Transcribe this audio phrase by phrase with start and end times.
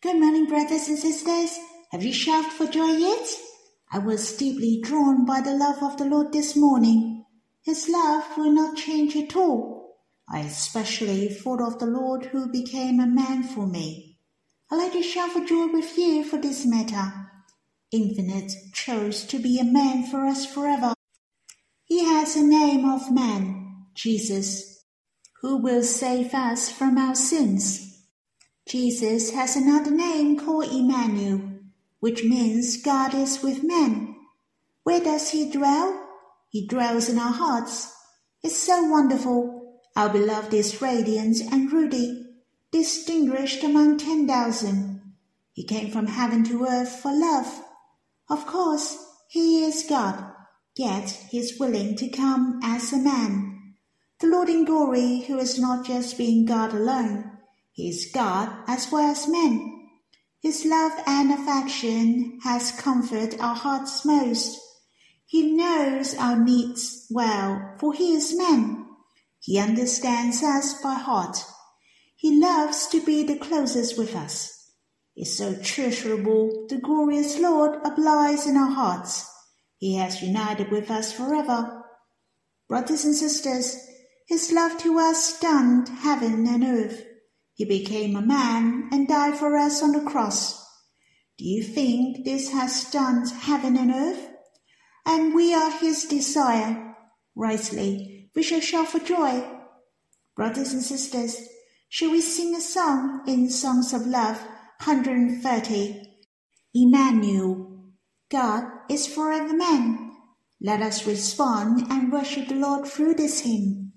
[0.00, 1.58] Good morning, brothers and sisters.
[1.90, 3.28] Have you shouted for joy yet?
[3.90, 7.24] I was deeply drawn by the love of the Lord this morning.
[7.64, 9.96] His love will not change at all.
[10.32, 14.20] I especially thought of the Lord who became a man for me.
[14.70, 17.12] I like to shout for joy with you for this matter.
[17.90, 20.94] Infinite chose to be a man for us forever.
[21.82, 24.84] He has a name of man, Jesus,
[25.42, 27.87] who will save us from our sins.
[28.68, 31.40] Jesus has another name called Emmanuel,
[32.00, 34.14] which means God is with men.
[34.82, 36.06] Where does he dwell?
[36.50, 37.96] He dwells in our hearts.
[38.42, 39.80] It's so wonderful.
[39.96, 42.26] Our beloved is radiant and ruddy,
[42.70, 45.00] distinguished among ten thousand.
[45.54, 47.62] He came from heaven to earth for love.
[48.28, 50.30] Of course, he is God,
[50.76, 53.76] yet he is willing to come as a man.
[54.20, 57.37] The Lord in glory, who is not just being God alone,
[57.78, 59.88] he is God as well as man.
[60.42, 64.58] His love and affection has comforted our hearts most.
[65.26, 68.84] He knows our needs well, for he is man.
[69.38, 71.38] He understands us by heart.
[72.16, 74.58] He loves to be the closest with us
[75.16, 79.24] is so treasurable, the glorious Lord abides in our hearts.
[79.76, 81.84] He has united with us forever.
[82.68, 83.76] Brothers and sisters,
[84.26, 87.07] his love to us stunned heaven and earth.
[87.58, 90.64] He became a man and died for us on the cross.
[91.38, 94.28] Do you think this has stunned heaven and earth?
[95.04, 96.94] And we are his desire.
[97.34, 99.44] Rightly, we shall shout for joy.
[100.36, 101.48] Brothers and sisters,
[101.88, 104.40] shall we sing a song in songs of love
[104.84, 106.00] 130.
[106.76, 107.90] Emmanuel,
[108.30, 110.12] God is forever man.
[110.60, 113.87] Let us respond and worship the Lord through this hymn.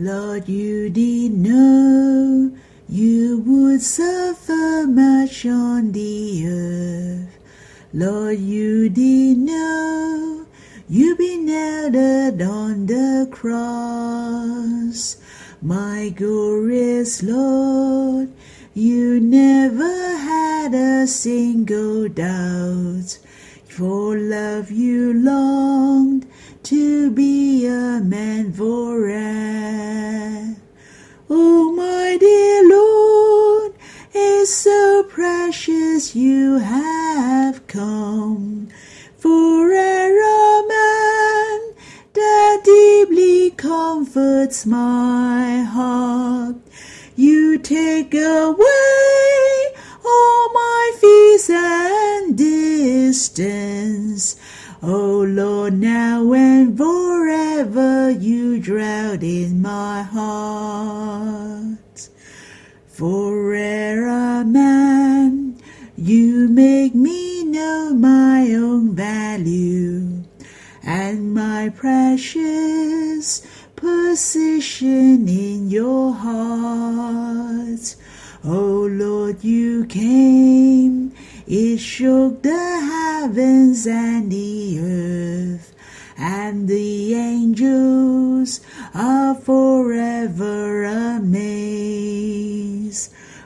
[0.00, 2.52] Lord, you did know
[2.88, 7.38] you would suffer much on the earth.
[7.92, 10.46] Lord, you did know
[10.88, 15.16] you'd be nailed on the cross.
[15.60, 18.28] My glorious Lord,
[18.74, 23.18] you never had a single doubt.
[23.66, 26.24] For love you longed
[26.68, 29.16] to be a man forever.
[31.30, 33.72] Oh, my dear Lord,
[34.12, 38.68] it's so precious you have come.
[39.16, 41.72] For a man
[42.12, 46.56] that deeply comforts my heart.
[47.16, 49.64] You take away
[50.04, 54.36] all my fears and distance.
[54.80, 56.47] Oh Lord, now and
[58.10, 61.78] you dwell in my heart.
[62.86, 65.60] For a man,
[65.96, 70.24] you make me know my own value
[70.82, 73.46] and my precious
[73.76, 77.94] position in your heart.
[78.44, 81.12] Oh Lord, you came,
[81.46, 85.74] it shook the heavens and the earth,
[86.18, 88.60] and the angels
[88.92, 91.38] are forever amazed.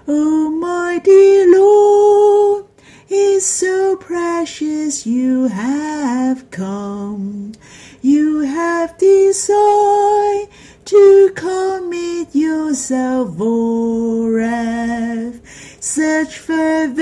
[0.08, 2.64] Oh, my dear Lord,
[3.10, 7.52] is so precious you have come.
[8.00, 10.48] You have decided
[10.86, 15.38] to commit yourself forever.
[15.78, 17.01] Such fervent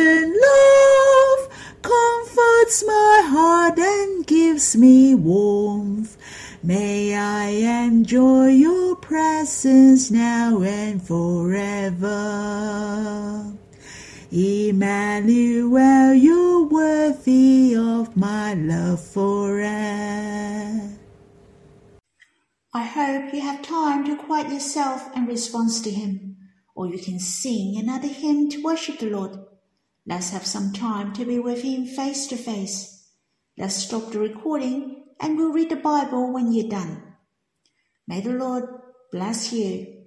[4.60, 6.19] gives me warmth.
[6.62, 7.47] May I
[7.87, 12.10] enjoy your presence now and forever.
[14.31, 19.71] Emmanuel, you're worthy of my love forever.
[22.75, 26.37] I hope you have time to quiet yourself and respond to Him,
[26.75, 29.39] or you can sing another hymn to worship the Lord.
[30.04, 32.90] Let's have some time to be with Him face to face.
[33.60, 37.03] Let's stop the recording and we'll read the Bible when you're done.
[38.09, 38.65] May the Lord
[39.12, 40.07] bless you.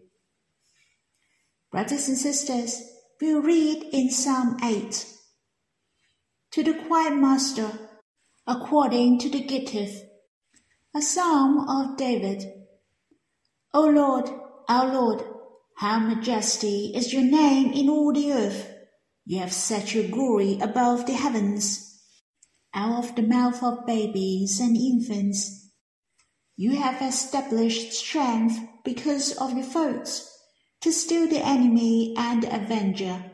[1.71, 2.81] Brothers and sisters,
[3.21, 5.05] we'll read in Psalm 8.
[6.53, 7.77] To the choirmaster,
[8.47, 10.01] according to the Gittith,
[10.95, 12.51] a psalm of David.
[13.71, 14.31] O Lord,
[14.67, 15.23] our Lord,
[15.77, 18.73] how majestic is your name in all the earth.
[19.27, 21.92] You have set your glory above the heavens.
[22.75, 25.69] Out of the mouth of babies and infants,
[26.55, 30.29] you have established strength because of your foes,
[30.81, 33.31] to still the enemy and avenger.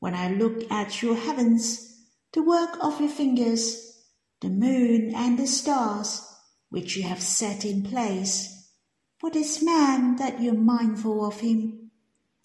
[0.00, 4.02] When I look at your heavens, the work of your fingers,
[4.40, 6.22] the moon and the stars,
[6.68, 8.70] which you have set in place,
[9.20, 11.90] what is man that you are mindful of him,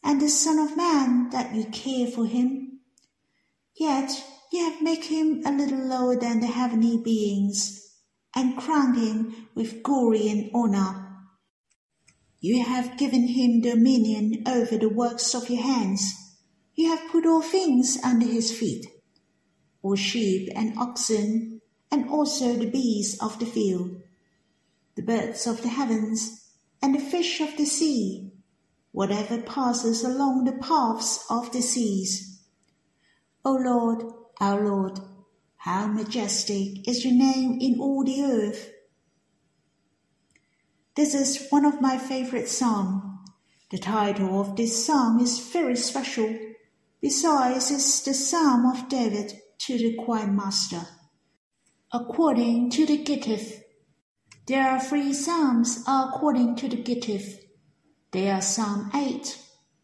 [0.04, 2.80] and the Son of Man that you care for him?
[3.76, 4.24] Yet
[4.54, 7.98] you have made him a little lower than the heavenly beings,
[8.36, 11.10] and crowned him with glory and honor.
[12.40, 16.14] You have given him dominion over the works of your hands.
[16.76, 18.86] You have put all things under his feet,
[19.82, 24.04] all sheep and oxen, and also the beasts of the field,
[24.96, 28.32] the birds of the heavens, and the fish of the sea,
[28.92, 32.40] whatever passes along the paths of the seas.
[33.44, 34.04] O Lord,
[34.44, 35.00] our Lord,
[35.56, 38.72] how majestic is your name in all the earth.
[40.96, 43.04] This is one of my favorite psalms.
[43.72, 46.38] The title of this psalm is very special.
[47.02, 50.82] Besides, it's the psalm of David to the choir master.
[51.94, 53.62] According to the Gittith,
[54.46, 57.40] there are three psalms according to the Gittith.
[58.12, 59.38] They are Psalm 8,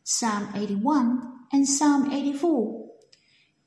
[0.03, 2.88] Psalm 81, and Psalm 84.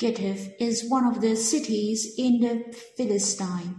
[0.02, 3.76] Gittith is one of the cities in the Philistine.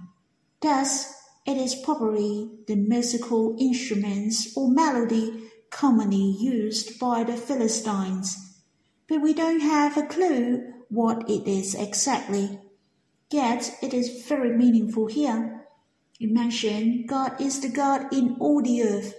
[0.62, 1.14] Thus,
[1.46, 8.58] it is probably the musical instruments or melody commonly used by the Philistines,
[9.10, 12.58] but we don't have a clue what it is exactly.
[13.30, 15.66] Yet it is very meaningful here.
[16.22, 19.14] It mentions God is the God in all the earth.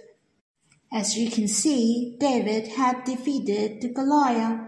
[0.91, 4.64] As you can see, David had defeated the Goliath.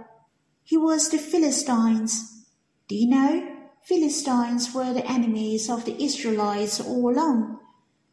[0.68, 2.44] He was the Philistines.
[2.90, 3.56] Do you know?
[3.84, 7.60] Philistines were the enemies of the Israelites all along.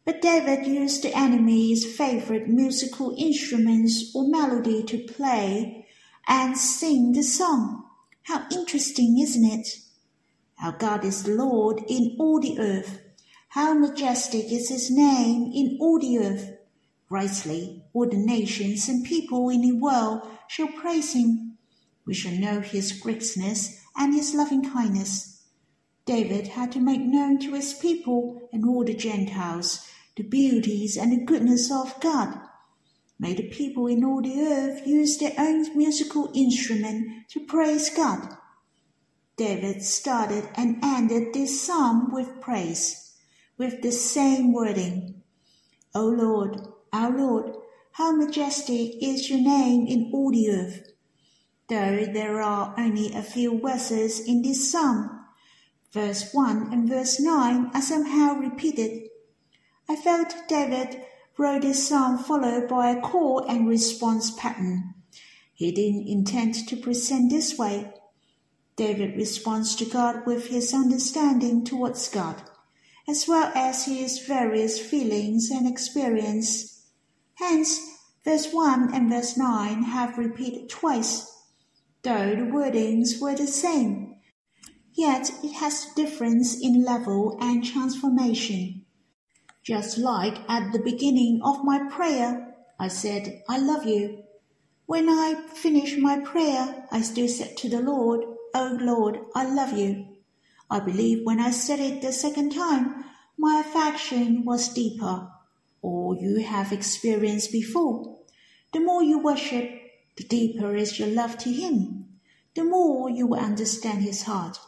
[0.05, 5.85] But David used the enemy's favorite musical instruments or melody to play
[6.29, 7.83] and sing the song.
[8.23, 9.67] How interesting, isn't it?
[10.63, 13.01] Our God is Lord in all the earth.
[13.49, 16.53] How majestic is his name in all the earth.
[17.09, 21.54] Rightly, all the nations and people in the world shall praise him.
[22.05, 25.43] We shall know his greatness and his loving kindness.
[26.05, 31.11] David had to make known to his people and all the Gentiles the beauties and
[31.11, 32.39] the goodness of God.
[33.19, 38.37] May the people in all the earth use their own musical instrument to praise God.
[39.37, 43.13] David started and ended this psalm with praise,
[43.57, 45.21] with the same wording.
[45.93, 46.61] O Lord,
[46.93, 47.51] our Lord,
[47.91, 50.94] how majestic is your name in all the earth.
[51.67, 55.25] Though there are only a few verses in this psalm,
[55.95, 59.07] Verse 1 and verse 9 are somehow repeated.
[59.87, 61.01] I felt David
[61.37, 64.93] wrote this psalm followed by a call and response pattern.
[65.53, 67.93] He didn't intend to present this way.
[68.75, 72.43] David responds to God with his understanding towards God,
[73.07, 76.89] as well as his various feelings and experience.
[77.35, 77.79] Hence,
[78.25, 81.34] verse 1 and verse 9 have repeated twice,
[82.05, 84.05] though the wordings were the same
[84.95, 88.85] yet it has difference in level and transformation.
[89.63, 94.23] Just like at the beginning of my prayer, I said, I love you.
[94.85, 98.21] When I finished my prayer, I still said to the Lord,
[98.53, 100.05] Oh Lord, I love you.
[100.69, 103.03] I believe when I said it the second time,
[103.37, 105.27] my affection was deeper,
[105.81, 108.19] or you have experienced before.
[108.71, 109.69] The more you worship,
[110.17, 112.05] the deeper is your love to Him.
[112.55, 114.59] The more you will understand His heart.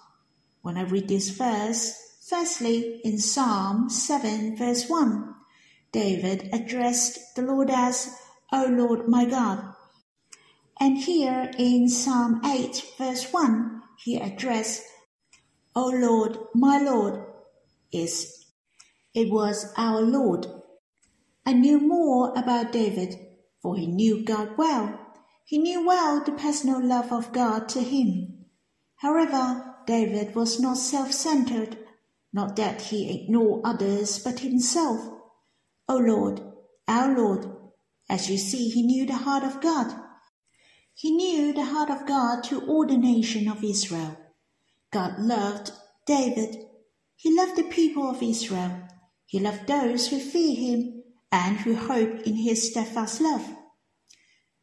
[0.61, 5.33] When I read this verse, firstly in Psalm 7 verse 1,
[5.91, 8.13] David addressed the Lord as,
[8.51, 9.73] O Lord my God.
[10.79, 14.83] And here in Psalm 8 verse 1, he addressed,
[15.75, 17.23] O Lord, my Lord,
[17.91, 18.45] is
[19.13, 20.45] it was our Lord.
[21.45, 23.15] I knew more about David,
[23.61, 25.06] for he knew God well.
[25.47, 28.47] He knew well the personal love of God to him.
[28.97, 31.77] However, David was not self centered,
[32.33, 34.99] not that he ignored others but himself.
[35.87, 36.41] O Lord,
[36.85, 37.49] our Lord,
[38.09, 39.97] as you see, he knew the heart of God.
[40.93, 44.17] He knew the heart of God to all the nation of Israel.
[44.91, 45.71] God loved
[46.05, 46.57] David.
[47.15, 48.81] He loved the people of Israel.
[49.25, 53.56] He loved those who fear him and who hope in his steadfast love.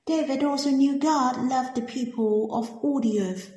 [0.07, 3.53] David also knew God loved the people of all the earth.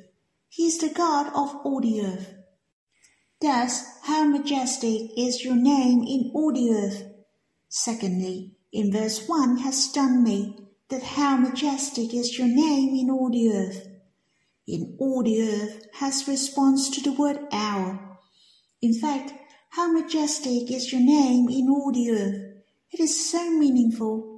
[0.48, 2.34] He is the God of all the earth.
[3.40, 7.04] Thus, how majestic is your name in all the earth.
[7.68, 10.56] Secondly, in verse 1 has stunned me
[10.88, 13.86] that how majestic is your name in all the earth.
[14.68, 18.18] in all the earth has response to the word our.
[18.82, 19.32] In fact,
[19.70, 22.62] how majestic is your name in all the earth.
[22.92, 24.37] It is so meaningful.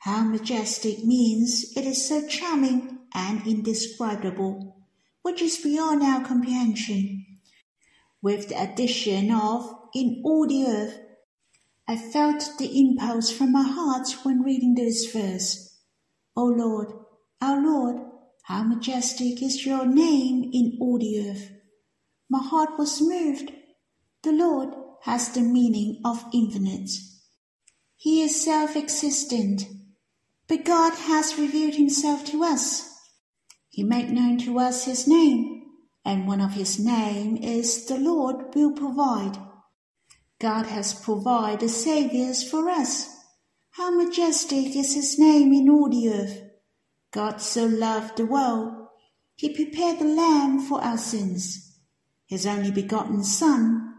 [0.00, 4.76] How majestic means it is so charming and indescribable,
[5.22, 7.26] which is beyond our comprehension.
[8.22, 10.98] With the addition of in all the earth,
[11.86, 15.78] I felt the impulse from my heart when reading this verse.
[16.36, 16.92] O Lord,
[17.42, 17.96] our Lord,
[18.44, 21.50] how majestic is your name in all the earth.
[22.30, 23.52] My heart was moved.
[24.22, 26.90] The Lord has the meaning of infinite.
[27.96, 29.66] He is self-existent,
[30.50, 32.92] but God has revealed himself to us.
[33.68, 35.62] He made known to us his name,
[36.04, 39.38] and one of his name is the Lord will provide.
[40.40, 43.16] God has provided saviors for us.
[43.70, 46.42] How majestic is his name in all the earth.
[47.12, 48.88] God so loved the world,
[49.36, 51.78] he prepared the lamb for our sins,
[52.26, 53.94] his only begotten son.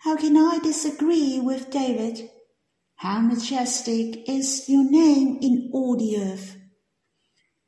[0.00, 2.28] How can I disagree with David?
[3.00, 6.56] How majestic is your name in all the earth.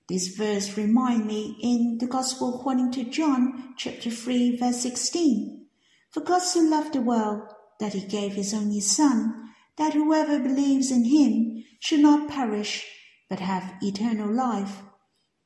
[0.08, 5.66] This verse remind me in the Gospel according to John chapter 3 verse 16.
[6.10, 7.42] For God so loved the world
[7.78, 12.86] that he gave his only Son, that whoever believes in him should not perish,
[13.28, 14.80] but have eternal life.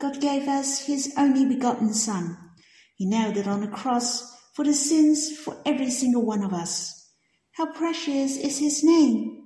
[0.01, 2.39] God gave us his only begotten Son.
[2.95, 7.11] He nailed it on the cross for the sins for every single one of us.
[7.57, 9.42] How precious is his name!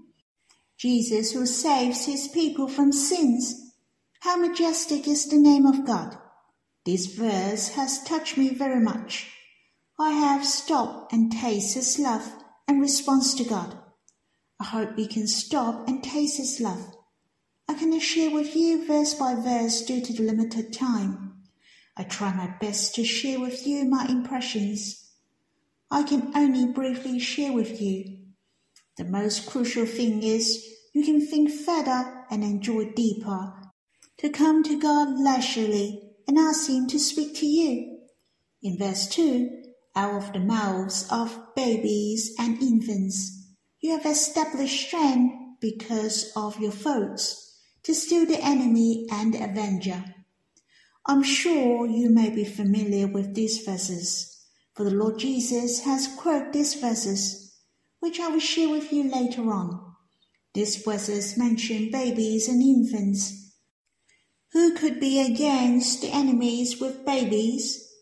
[0.79, 3.73] Jesus who saves his people from sins.
[4.21, 6.17] How majestic is the name of God!
[6.85, 9.31] This verse has touched me very much.
[9.99, 12.31] I have stopped and tasted his love
[12.69, 13.79] and response to God.
[14.59, 16.97] I hope we can stop and taste His love.
[17.69, 21.43] I cannot share with you verse by verse due to the limited time.
[21.97, 25.11] I try my best to share with you my impressions.
[25.91, 28.16] I can only briefly share with you.
[28.97, 33.53] The most crucial thing is you can think further and enjoy deeper,
[34.19, 37.99] to come to God leisurely and ask Him to speak to you.
[38.63, 39.65] In verse 2,
[39.97, 43.55] out of the mouths of babies and infants.
[43.81, 50.05] You have established strength because of your foes, to still the enemy and the avenger.
[51.07, 56.53] I'm sure you may be familiar with these verses, for the Lord Jesus has quoted
[56.53, 57.46] these verses,
[58.07, 59.81] which I will share with you later on.
[60.55, 63.53] These verses mention babies and infants.
[64.53, 67.93] Who could be against the enemies with babies?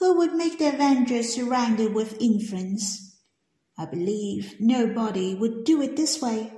[0.00, 3.20] Who would make the Avengers surrounded with infants?
[3.78, 6.52] I believe nobody would do it this way.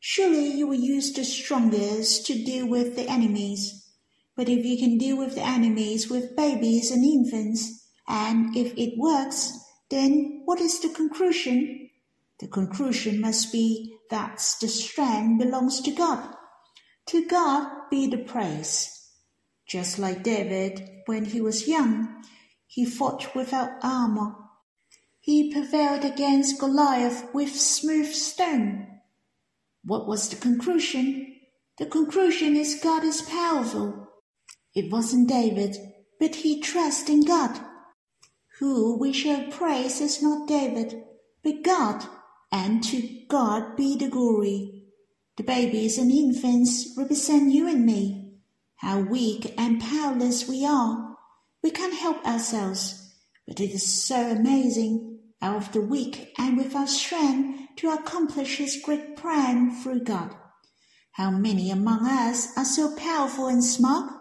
[0.00, 3.92] Surely you will use the strongest to deal with the enemies.
[4.34, 8.94] But if you can deal with the enemies with babies and infants, and if it
[8.96, 9.52] works,
[9.90, 11.90] then what is the conclusion?
[12.40, 16.34] The conclusion must be that the strength belongs to God.
[17.06, 18.90] To God be the praise.
[19.68, 22.22] Just like David when he was young,
[22.66, 24.34] he fought without armor.
[25.20, 28.88] He prevailed against Goliath with smooth stone.
[29.84, 31.36] What was the conclusion?
[31.78, 34.08] The conclusion is God is powerful.
[34.74, 35.76] It wasn't David,
[36.18, 37.60] but he trusted in God.
[38.58, 41.02] Who we shall praise is not David,
[41.42, 42.06] but God,
[42.54, 44.84] and to God be the glory.
[45.36, 48.38] The babies and infants represent you and me.
[48.76, 51.04] How weak and powerless we are
[51.64, 53.16] we can't help ourselves,
[53.48, 58.78] but it is so amazing, out of the weak and without strength, to accomplish His
[58.84, 60.36] great plan through God.
[61.12, 64.12] How many among us are so powerful and smart?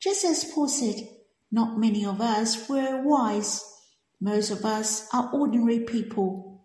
[0.00, 1.08] Just as Paul said,
[1.50, 3.64] not many of us were wise.
[4.20, 6.55] Most of us are ordinary people.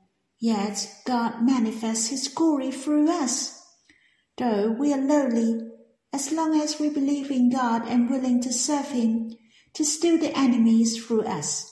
[0.41, 3.63] Yet God manifests His glory through us.
[4.37, 5.69] Though we are lowly,
[6.11, 9.31] as long as we believe in God and willing to serve Him,
[9.75, 11.67] to still the enemies through us.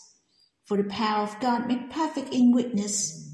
[0.66, 3.34] For the power of God made perfect in witness.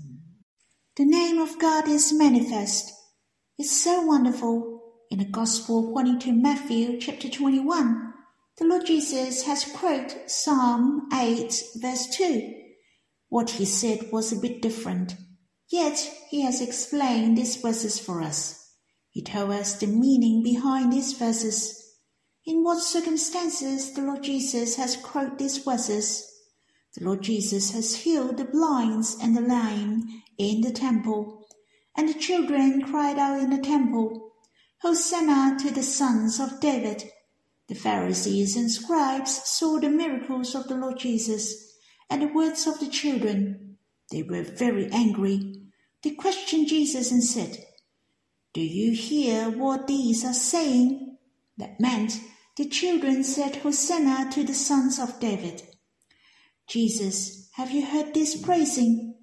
[0.95, 2.93] The name of God is manifest.
[3.57, 4.71] It's so wonderful.
[5.11, 8.13] In the Gospel according to Matthew chapter 21,
[8.57, 12.53] the Lord Jesus has quoted Psalm 8 verse 2.
[13.27, 15.15] What he said was a bit different,
[15.69, 15.97] yet
[16.29, 18.73] he has explained these verses for us.
[19.11, 21.85] He told us the meaning behind these verses
[22.45, 26.31] in what circumstances the Lord Jesus has quoted these verses.
[26.95, 31.47] The Lord Jesus has healed the blinds and the lame in the temple,
[31.97, 34.33] and the children cried out in the temple,
[34.81, 37.09] Hosanna to the sons of David.
[37.67, 41.73] The Pharisees and scribes saw the miracles of the Lord Jesus
[42.09, 43.77] and the words of the children.
[44.11, 45.54] They were very angry.
[46.05, 47.65] They questioned Jesus and said,
[48.53, 51.17] Do you hear what these are saying?
[51.57, 52.19] That meant
[52.57, 55.63] the children said, Hosanna to the sons of David.
[56.67, 59.15] Jesus, have you heard this praising?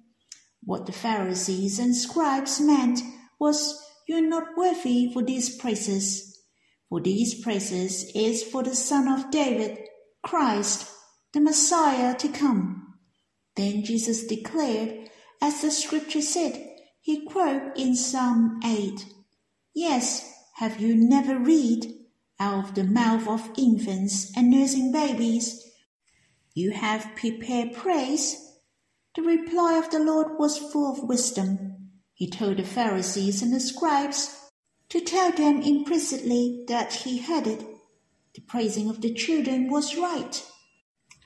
[0.61, 2.99] What the Pharisees and scribes meant
[3.39, 6.37] was, You are not worthy for these praises.
[6.89, 9.79] For these praises is for the Son of David,
[10.21, 10.91] Christ,
[11.31, 12.95] the Messiah to come.
[13.55, 15.09] Then Jesus declared,
[15.41, 16.71] as the scripture said,
[17.03, 19.05] he quoted in Psalm 8,
[19.75, 21.93] Yes, have you never read,
[22.39, 25.69] out of the mouth of infants and nursing babies,
[26.53, 28.57] you have prepared praise?
[29.17, 31.89] The reply of the Lord was full of wisdom.
[32.13, 34.39] He told the Pharisees and the scribes
[34.87, 37.65] to tell them implicitly that he heard it.
[38.33, 40.41] The praising of the children was right.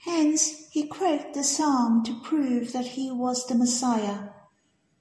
[0.06, 4.30] Hence, he quoted the psalm to prove that he was the Messiah,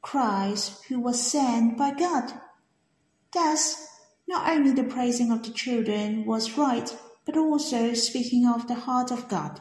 [0.07, 2.33] Christ who was sent by God.
[3.33, 3.87] Thus,
[4.29, 9.11] not only the praising of the children was right, but also speaking of the heart
[9.11, 9.61] of God,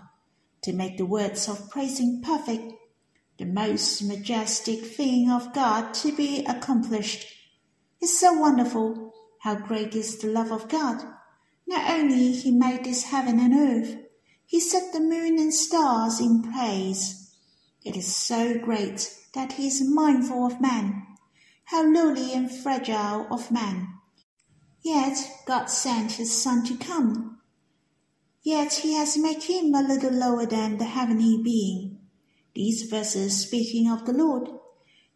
[0.61, 2.73] to make the words of praising perfect,
[3.37, 7.27] the most majestic thing of God to be accomplished
[8.05, 9.13] it's so wonderful.
[9.39, 11.01] How great is the love of God.
[11.65, 13.97] Not only he made this heaven and earth,
[14.45, 17.35] he set the moon and stars in place.
[17.83, 21.05] It is so great that he is mindful of man.
[21.65, 23.89] How lowly and fragile of man.
[24.81, 27.39] Yet God sent his Son to come.
[28.41, 31.99] Yet he has made him a little lower than the heavenly being.
[32.53, 34.49] These verses speaking of the Lord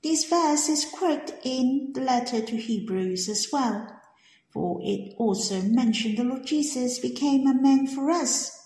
[0.01, 3.99] this verse is quoted in the letter to Hebrews as well,
[4.47, 8.57] for it also mentioned the Lord Jesus became a man for us.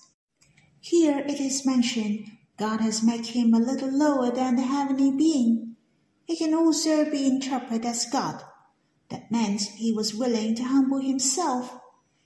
[0.80, 2.28] Here it is mentioned
[2.64, 5.76] God has made him a little lower than the heavenly being.
[6.24, 8.42] He can also be interpreted as God.
[9.10, 11.78] That meant he was willing to humble himself.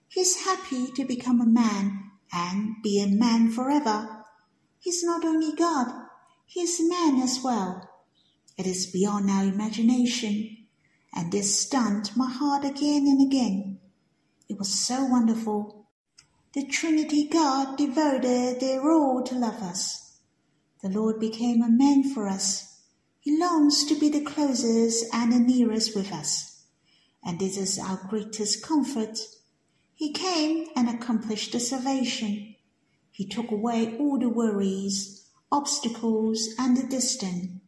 [0.07, 4.25] He is happy to become a man and be a man forever.
[4.79, 5.91] He's not only God,
[6.45, 7.89] he is man as well.
[8.59, 10.67] It is beyond our imagination,
[11.15, 13.79] and this stunned my heart again and again.
[14.47, 15.87] It was so wonderful.
[16.53, 20.06] The Trinity God devoted their all to love us.
[20.81, 22.81] The Lord became a man for us.
[23.19, 26.63] He longs to be the closest and the nearest with us.
[27.23, 29.17] And this is our greatest comfort.
[29.95, 32.55] He came and accomplished the salvation.
[33.11, 37.61] He took away all the worries, obstacles, and the distance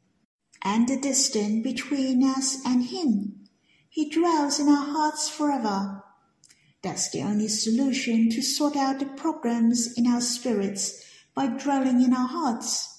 [0.64, 3.48] and the distance between us and Him.
[3.90, 6.04] He dwells in our hearts forever.
[6.82, 12.14] That's the only solution to sort out the problems in our spirits by dwelling in
[12.14, 12.99] our hearts.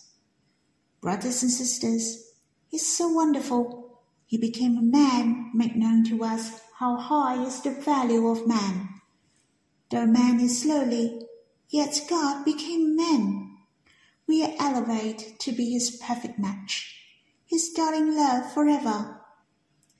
[1.01, 2.33] Brothers and sisters,
[2.69, 4.01] He's so wonderful.
[4.27, 9.01] He became a man, make known to us how high is the value of man.
[9.91, 11.23] Though man is lowly,
[11.69, 13.59] yet God became man.
[14.29, 17.01] We are elevated to be his perfect match
[17.51, 19.21] his darling love forever.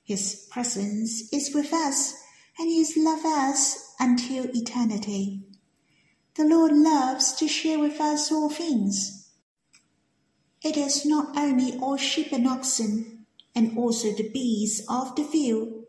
[0.05, 2.13] His presence is with us,
[2.57, 5.43] and His love us until eternity.
[6.35, 9.20] The Lord loves to share with us all things.
[10.63, 15.83] It is not only all sheep and oxen, and also the beasts of the field.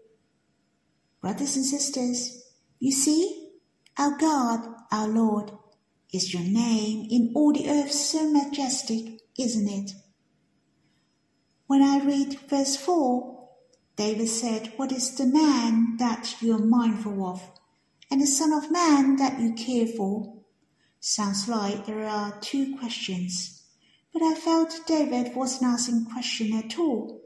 [1.21, 2.45] Brothers and sisters,
[2.81, 3.51] you see,
[3.99, 5.53] our God, our Lord,
[6.13, 9.93] is your name in all the earth so majestic, isn't it?
[11.67, 13.49] When I read verse 4,
[13.97, 17.43] David said, What is the man that you are mindful of,
[18.11, 20.35] and the Son of Man that you care for?
[21.01, 23.62] Sounds like there are two questions,
[24.13, 27.21] but I felt David wasn't asking question at all.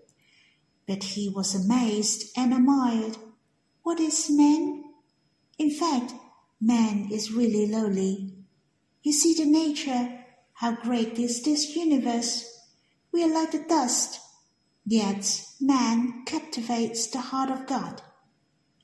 [0.86, 3.16] But he was amazed and admired.
[3.82, 4.84] What is man?
[5.58, 6.14] In fact,
[6.60, 8.34] man is really lowly.
[9.02, 12.62] You see the nature, how great is this universe.
[13.12, 14.20] We are like the dust
[14.88, 18.02] Yet man captivates the heart of God.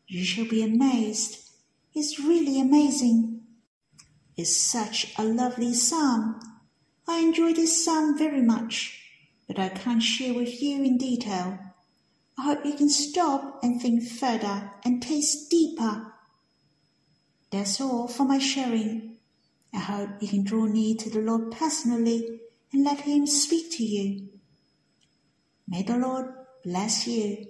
[0.09, 1.49] You shall be amazed.
[1.95, 3.43] It's really amazing.
[4.37, 6.41] It's such a lovely psalm.
[7.13, 8.99] I enjoy this song very much,
[9.47, 11.59] but I can't share with you in detail.
[12.39, 16.15] I hope you can stop and think further and taste deeper.
[17.51, 19.19] That's all for my sharing.
[19.75, 22.41] I hope you can draw near to the Lord personally
[22.73, 24.31] and let Him speak to you.
[25.69, 26.33] May the Lord
[26.65, 27.47] bless you.